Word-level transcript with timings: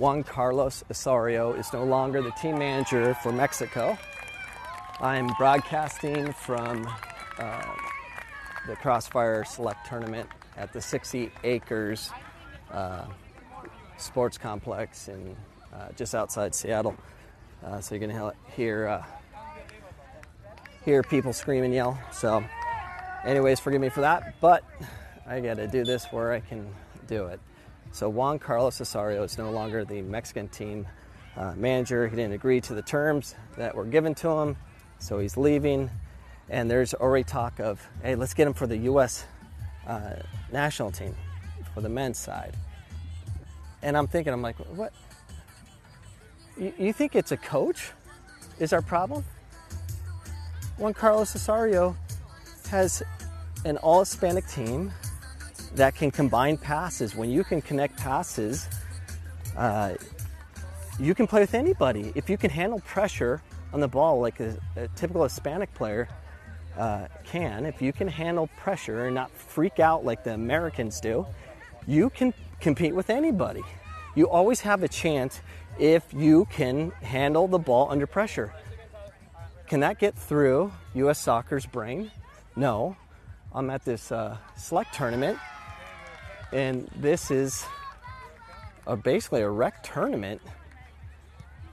Juan 0.00 0.24
Carlos 0.24 0.82
Osorio 0.90 1.52
is 1.52 1.74
no 1.74 1.84
longer 1.84 2.22
the 2.22 2.30
team 2.30 2.58
manager 2.58 3.12
for 3.12 3.32
Mexico. 3.32 3.98
I'm 4.98 5.26
broadcasting 5.36 6.32
from 6.32 6.88
uh, 7.38 7.62
the 8.66 8.76
Crossfire 8.76 9.44
Select 9.44 9.86
Tournament 9.86 10.26
at 10.56 10.72
the 10.72 10.80
60 10.80 11.30
Acres 11.44 12.12
uh, 12.72 13.04
Sports 13.98 14.38
Complex 14.38 15.08
in 15.08 15.36
uh, 15.74 15.88
just 15.96 16.14
outside 16.14 16.54
Seattle. 16.54 16.96
Uh, 17.62 17.82
so 17.82 17.94
you're 17.94 18.08
gonna 18.08 18.32
hear 18.56 18.88
uh, 18.88 19.04
hear 20.82 21.02
people 21.02 21.34
scream 21.34 21.62
and 21.62 21.74
yell. 21.74 21.98
So, 22.10 22.42
anyways, 23.22 23.60
forgive 23.60 23.82
me 23.82 23.90
for 23.90 24.00
that, 24.00 24.40
but 24.40 24.64
I 25.26 25.40
got 25.40 25.58
to 25.58 25.68
do 25.68 25.84
this 25.84 26.06
where 26.06 26.32
I 26.32 26.40
can 26.40 26.74
do 27.06 27.26
it. 27.26 27.38
So 27.92 28.08
Juan 28.08 28.38
Carlos 28.38 28.80
Osorio 28.80 29.22
is 29.24 29.36
no 29.36 29.50
longer 29.50 29.84
the 29.84 30.00
Mexican 30.02 30.48
team 30.48 30.86
uh, 31.36 31.54
manager. 31.56 32.08
He 32.08 32.16
didn't 32.16 32.32
agree 32.32 32.60
to 32.62 32.74
the 32.74 32.82
terms 32.82 33.34
that 33.56 33.74
were 33.74 33.84
given 33.84 34.14
to 34.16 34.28
him, 34.28 34.56
so 34.98 35.18
he's 35.18 35.36
leaving. 35.36 35.90
And 36.48 36.70
there's 36.70 36.94
already 36.94 37.24
talk 37.24 37.58
of, 37.60 37.86
hey, 38.02 38.14
let's 38.14 38.34
get 38.34 38.46
him 38.46 38.54
for 38.54 38.66
the 38.66 38.76
U.S. 38.78 39.26
Uh, 39.86 40.14
national 40.52 40.90
team 40.90 41.14
for 41.74 41.80
the 41.80 41.88
men's 41.88 42.18
side. 42.18 42.54
And 43.82 43.96
I'm 43.96 44.06
thinking, 44.06 44.32
I'm 44.32 44.42
like, 44.42 44.56
what? 44.76 44.92
You, 46.56 46.72
you 46.78 46.92
think 46.92 47.16
it's 47.16 47.32
a 47.32 47.36
coach? 47.36 47.90
Is 48.58 48.72
our 48.72 48.82
problem? 48.82 49.24
Juan 50.76 50.94
Carlos 50.94 51.34
Osorio 51.34 51.96
has 52.70 53.02
an 53.64 53.76
all 53.78 54.00
Hispanic 54.00 54.46
team 54.46 54.92
that 55.74 55.94
can 55.94 56.10
combine 56.10 56.56
passes. 56.56 57.14
When 57.14 57.30
you 57.30 57.44
can 57.44 57.60
connect 57.60 57.96
passes, 57.96 58.68
uh, 59.56 59.94
you 60.98 61.14
can 61.14 61.26
play 61.26 61.40
with 61.40 61.54
anybody. 61.54 62.12
If 62.14 62.28
you 62.28 62.36
can 62.36 62.50
handle 62.50 62.80
pressure 62.80 63.42
on 63.72 63.80
the 63.80 63.88
ball 63.88 64.20
like 64.20 64.40
a, 64.40 64.56
a 64.76 64.88
typical 64.88 65.22
Hispanic 65.22 65.72
player 65.74 66.08
uh, 66.76 67.06
can, 67.24 67.66
if 67.66 67.80
you 67.80 67.92
can 67.92 68.08
handle 68.08 68.48
pressure 68.56 69.06
and 69.06 69.14
not 69.14 69.30
freak 69.30 69.80
out 69.80 70.04
like 70.04 70.24
the 70.24 70.34
Americans 70.34 71.00
do, 71.00 71.26
you 71.86 72.10
can 72.10 72.34
compete 72.60 72.94
with 72.94 73.10
anybody. 73.10 73.62
You 74.14 74.28
always 74.28 74.60
have 74.60 74.82
a 74.82 74.88
chance 74.88 75.40
if 75.78 76.12
you 76.12 76.46
can 76.50 76.90
handle 77.02 77.48
the 77.48 77.58
ball 77.58 77.90
under 77.90 78.06
pressure. 78.06 78.52
Can 79.68 79.80
that 79.80 79.98
get 79.98 80.16
through 80.16 80.72
U.S. 80.94 81.18
soccer's 81.18 81.64
brain? 81.64 82.10
No. 82.56 82.96
I'm 83.52 83.70
at 83.70 83.84
this 83.84 84.12
uh, 84.12 84.36
select 84.56 84.94
tournament 84.94 85.38
and 86.52 86.88
this 86.96 87.30
is 87.30 87.64
a, 88.86 88.96
basically 88.96 89.42
a 89.42 89.48
rec 89.48 89.82
tournament. 89.82 90.40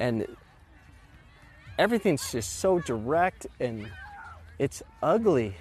And 0.00 0.26
everything's 1.78 2.32
just 2.32 2.58
so 2.58 2.78
direct 2.80 3.46
and 3.60 3.88
it's 4.58 4.82
ugly. 5.02 5.56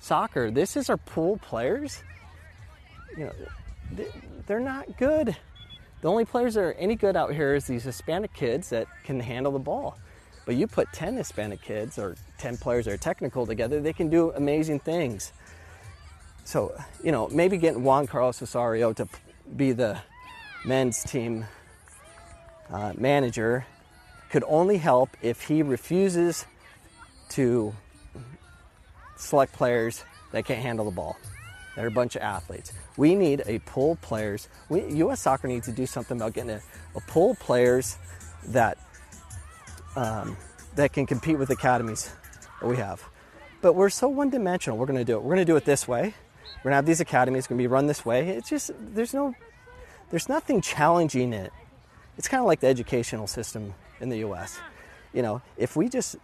Soccer, 0.00 0.50
this 0.50 0.76
is 0.76 0.90
our 0.90 0.96
pool 0.96 1.38
players. 1.38 2.02
You 3.16 3.26
know, 3.26 4.04
they're 4.46 4.60
not 4.60 4.96
good. 4.96 5.36
The 6.00 6.08
only 6.08 6.24
players 6.24 6.54
that 6.54 6.60
are 6.60 6.72
any 6.74 6.94
good 6.94 7.16
out 7.16 7.34
here 7.34 7.54
is 7.54 7.66
these 7.66 7.82
Hispanic 7.82 8.32
kids 8.32 8.70
that 8.70 8.86
can 9.04 9.18
handle 9.18 9.52
the 9.52 9.58
ball. 9.58 9.98
But 10.46 10.54
you 10.54 10.66
put 10.66 10.92
10 10.92 11.16
Hispanic 11.16 11.60
kids 11.60 11.98
or 11.98 12.16
10 12.38 12.56
players 12.58 12.84
that 12.84 12.94
are 12.94 12.98
technical 12.98 13.44
together, 13.44 13.80
they 13.80 13.92
can 13.92 14.08
do 14.08 14.30
amazing 14.32 14.80
things. 14.80 15.32
So, 16.48 16.74
you 17.04 17.12
know, 17.12 17.28
maybe 17.28 17.58
getting 17.58 17.82
Juan 17.82 18.06
Carlos 18.06 18.40
Osorio 18.40 18.94
to 18.94 19.06
be 19.54 19.72
the 19.72 19.98
men's 20.64 21.02
team 21.02 21.44
uh, 22.70 22.94
manager 22.96 23.66
could 24.30 24.42
only 24.46 24.78
help 24.78 25.10
if 25.20 25.42
he 25.42 25.62
refuses 25.62 26.46
to 27.32 27.74
select 29.18 29.52
players 29.52 30.02
that 30.32 30.46
can't 30.46 30.60
handle 30.60 30.86
the 30.86 30.90
ball. 30.90 31.18
They're 31.76 31.88
a 31.88 31.90
bunch 31.90 32.16
of 32.16 32.22
athletes. 32.22 32.72
We 32.96 33.14
need 33.14 33.42
a 33.44 33.58
pool 33.58 33.98
players. 34.00 34.48
We, 34.70 34.90
U.S. 35.04 35.20
Soccer 35.20 35.48
needs 35.48 35.66
to 35.66 35.72
do 35.72 35.84
something 35.84 36.16
about 36.16 36.32
getting 36.32 36.52
a, 36.52 36.62
a 36.96 37.00
pool 37.02 37.34
players 37.34 37.98
that 38.46 38.78
um, 39.96 40.34
that 40.76 40.94
can 40.94 41.04
compete 41.04 41.38
with 41.38 41.50
academies 41.50 42.10
that 42.62 42.66
we 42.66 42.78
have. 42.78 43.04
But 43.60 43.74
we're 43.74 43.90
so 43.90 44.08
one-dimensional. 44.08 44.78
We're 44.78 44.86
going 44.86 44.98
to 44.98 45.04
do 45.04 45.18
it. 45.18 45.22
We're 45.22 45.34
going 45.34 45.44
to 45.46 45.52
do 45.52 45.56
it 45.56 45.66
this 45.66 45.86
way. 45.86 46.14
We're 46.58 46.70
gonna 46.70 46.76
have 46.76 46.86
these 46.86 47.00
academies 47.00 47.46
to 47.46 47.54
be 47.54 47.66
run 47.66 47.86
this 47.86 48.04
way. 48.04 48.28
It's 48.28 48.48
just 48.48 48.72
there's 48.78 49.14
no 49.14 49.34
there's 50.10 50.28
nothing 50.28 50.60
challenging 50.60 51.32
it. 51.32 51.52
It's 52.16 52.28
kind 52.28 52.40
of 52.40 52.46
like 52.46 52.60
the 52.60 52.66
educational 52.66 53.26
system 53.26 53.74
in 54.00 54.08
the 54.08 54.18
U.S. 54.18 54.58
You 55.12 55.22
know, 55.22 55.42
if 55.56 55.76
we 55.76 55.88
just 55.88 56.16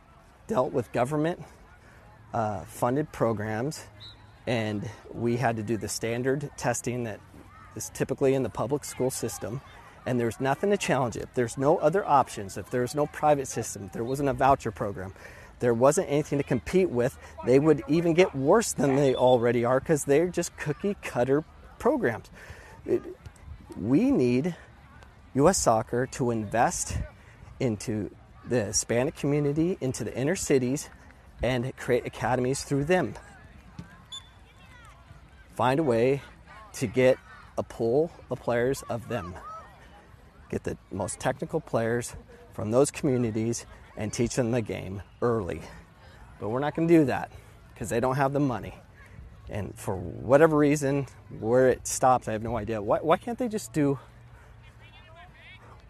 dealt 0.47 0.73
with 0.73 0.91
government 0.93 1.41
uh, 2.33 2.65
funded 2.65 3.11
programs 3.13 3.85
and 4.47 4.89
we 5.13 5.37
had 5.37 5.57
to 5.57 5.63
do 5.63 5.77
the 5.77 5.89
standard 5.89 6.51
testing 6.57 7.05
that 7.05 7.21
is 7.77 7.91
typically 7.95 8.35
in 8.35 8.43
the 8.43 8.51
public 8.51 8.85
school 8.85 9.11
system 9.11 9.61
and 10.07 10.21
there's 10.21 10.41
nothing 10.41 10.71
to 10.71 10.77
challenge 10.77 11.17
it 11.17 11.23
if 11.23 11.35
there's 11.35 11.57
no 11.57 11.79
other 11.79 12.05
options 12.05 12.59
if 12.59 12.69
there's 12.71 12.95
no 12.95 13.07
private 13.07 13.49
system 13.49 13.85
if 13.85 13.93
there 13.93 14.05
wasn't 14.05 14.29
a 14.29 14.33
voucher 14.33 14.71
program 14.71 15.15
there 15.65 15.73
wasn't 15.73 16.07
anything 16.11 16.37
to 16.37 16.45
compete 16.45 16.91
with, 16.91 17.17
they 17.47 17.59
would 17.59 17.83
even 17.89 18.13
get 18.13 18.35
worse 18.37 18.75
than 18.75 18.97
they 18.97 19.15
already 19.15 19.65
are 19.65 19.81
because 19.81 20.05
they're 20.05 20.29
just 20.29 20.55
cookie 20.59 20.95
cutter 21.01 21.43
programs. 21.79 22.31
It, 22.85 23.01
we 23.81 24.11
need 24.11 24.55
U.S. 25.33 25.57
soccer 25.57 26.05
to 26.09 26.31
invest 26.31 26.99
into 27.61 28.11
the 28.47 28.67
Hispanic 28.67 29.17
community, 29.17 29.79
into 29.81 30.05
the 30.05 30.15
inner 30.15 30.37
cities, 30.37 30.91
and 31.43 31.75
create 31.79 32.05
academies 32.05 32.63
through 32.63 32.85
them. 32.85 33.15
Find 35.55 35.81
a 35.81 35.83
way 35.83 36.21
to 36.75 36.87
get 36.87 37.17
a 37.57 37.63
pool 37.63 38.13
of 38.31 38.39
players 38.39 38.83
of 38.91 39.09
them. 39.09 39.35
Get 40.51 40.65
the 40.65 40.77
most 40.93 41.19
technical 41.21 41.63
players 41.63 42.15
from 42.53 42.71
those 42.71 42.91
communities 42.91 43.65
and 43.97 44.13
teach 44.13 44.35
them 44.35 44.51
the 44.51 44.63
game 44.63 45.03
early. 45.23 45.61
But 46.41 46.49
we're 46.49 46.61
not 46.61 46.75
going 46.75 46.89
to 46.89 46.95
do 46.95 47.05
that 47.07 47.31
because 47.73 47.89
they 47.89 48.01
don't 48.01 48.17
have 48.17 48.33
the 48.33 48.41
money. 48.41 48.75
And 49.49 49.77
for 49.79 49.97
whatever 49.97 50.57
reason, 50.57 51.07
where 51.39 51.69
it 51.69 51.87
stops, 51.87 52.29
I 52.29 52.33
have 52.33 52.43
no 52.43 52.57
idea. 52.57 52.81
Why, 52.81 52.99
why 52.99 53.17
can't 53.17 53.39
they 53.39 53.49
just 53.49 53.73
do 53.73 53.99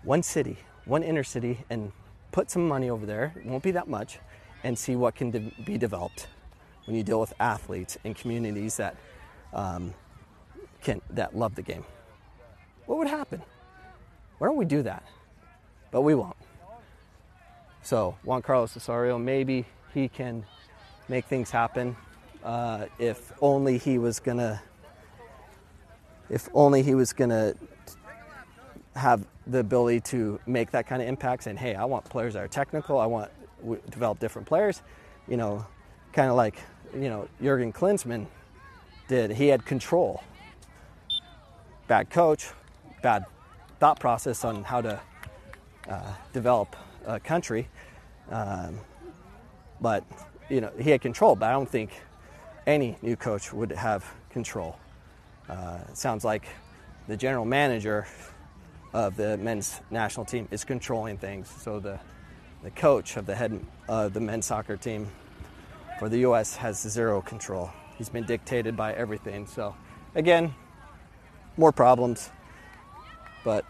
one 0.02 0.22
city, 0.22 0.58
one 0.84 1.02
inner 1.02 1.24
city, 1.24 1.64
and 1.70 1.92
put 2.32 2.50
some 2.50 2.66
money 2.66 2.90
over 2.90 3.06
there? 3.06 3.32
It 3.36 3.46
won't 3.46 3.62
be 3.62 3.70
that 3.72 3.88
much, 3.88 4.18
and 4.64 4.76
see 4.76 4.96
what 4.96 5.14
can 5.14 5.30
de- 5.30 5.52
be 5.64 5.78
developed 5.78 6.26
when 6.86 6.96
you 6.96 7.02
deal 7.02 7.20
with 7.20 7.32
athletes 7.38 7.96
in 8.04 8.14
communities 8.14 8.76
that 8.76 8.96
um, 9.52 9.94
can 10.82 11.00
that 11.10 11.36
love 11.36 11.54
the 11.54 11.62
game. 11.62 11.84
What 12.86 12.98
would 12.98 13.08
happen? 13.08 13.40
Why 14.38 14.48
don't 14.48 14.56
we 14.56 14.64
do 14.64 14.82
that? 14.82 15.04
But 15.90 16.02
we 16.02 16.14
won't. 16.14 16.36
So 17.84 18.16
Juan 18.24 18.40
Carlos 18.40 18.74
Osorio, 18.76 19.18
maybe 19.18 19.66
he 19.92 20.08
can 20.08 20.44
make 21.08 21.26
things 21.26 21.50
happen 21.50 21.94
uh, 22.42 22.86
if 22.98 23.30
only 23.42 23.76
he 23.76 23.98
was 23.98 24.20
gonna, 24.20 24.62
if 26.30 26.48
only 26.54 26.82
he 26.82 26.94
was 26.94 27.12
gonna 27.12 27.54
have 28.96 29.26
the 29.46 29.58
ability 29.58 30.00
to 30.00 30.40
make 30.46 30.70
that 30.70 30.86
kind 30.86 31.02
of 31.02 31.08
impact. 31.08 31.46
And 31.46 31.58
hey, 31.58 31.74
I 31.74 31.84
want 31.84 32.06
players 32.06 32.32
that 32.32 32.42
are 32.42 32.48
technical. 32.48 32.98
I 32.98 33.06
want 33.06 33.30
to 33.62 33.78
develop 33.90 34.18
different 34.18 34.48
players. 34.48 34.80
You 35.28 35.36
know, 35.36 35.66
kind 36.14 36.30
of 36.30 36.36
like 36.36 36.56
you 36.94 37.10
know 37.10 37.28
Jurgen 37.42 37.70
Klinsmann 37.72 38.26
did. 39.08 39.30
He 39.30 39.48
had 39.48 39.66
control. 39.66 40.22
Bad 41.86 42.08
coach, 42.08 42.48
bad 43.02 43.26
thought 43.78 44.00
process 44.00 44.42
on 44.42 44.64
how 44.64 44.80
to 44.80 45.00
uh, 45.86 46.12
develop 46.32 46.76
uh, 47.06 47.18
country. 47.18 47.68
Um, 48.30 48.80
but 49.80 50.04
you 50.48 50.60
know 50.60 50.70
he 50.78 50.90
had 50.90 51.00
control, 51.00 51.36
but 51.36 51.46
I 51.48 51.52
don't 51.52 51.68
think 51.68 51.90
any 52.66 52.96
new 53.02 53.16
coach 53.16 53.52
would 53.52 53.72
have 53.72 54.04
control. 54.30 54.76
Uh, 55.48 55.78
it 55.88 55.96
sounds 55.96 56.24
like 56.24 56.46
the 57.06 57.16
general 57.16 57.44
manager 57.44 58.06
of 58.92 59.16
the 59.16 59.36
men's 59.38 59.80
national 59.90 60.24
team 60.24 60.48
is 60.50 60.64
controlling 60.64 61.18
things. 61.18 61.48
So 61.48 61.80
the 61.80 61.98
the 62.62 62.70
coach 62.70 63.16
of 63.18 63.26
the 63.26 63.34
head 63.34 63.60
of 63.88 64.14
the 64.14 64.20
men's 64.20 64.46
soccer 64.46 64.76
team 64.76 65.10
for 65.98 66.08
the 66.08 66.18
U.S. 66.20 66.56
has 66.56 66.80
zero 66.80 67.20
control. 67.20 67.70
He's 67.98 68.08
been 68.08 68.24
dictated 68.24 68.76
by 68.76 68.94
everything. 68.94 69.46
So 69.46 69.76
again, 70.14 70.54
more 71.56 71.72
problems, 71.72 72.30
but 73.44 73.64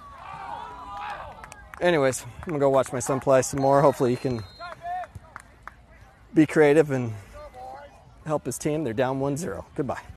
anyways, 1.80 2.24
I'm 2.24 2.46
gonna 2.46 2.58
go 2.58 2.70
watch 2.70 2.92
my 2.92 3.00
son 3.00 3.20
play 3.20 3.42
some 3.42 3.60
more. 3.60 3.82
Hopefully, 3.82 4.10
he 4.10 4.16
can 4.16 4.42
be 6.32 6.46
creative 6.46 6.90
and 6.90 7.12
help 8.26 8.46
his 8.46 8.58
team. 8.58 8.84
They're 8.84 8.92
down 8.92 9.20
1 9.20 9.36
0. 9.36 9.66
Goodbye. 9.74 10.00